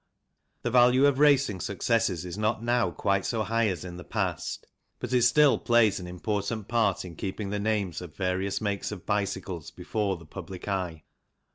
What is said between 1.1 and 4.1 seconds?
racing successes is not now quite so high as in the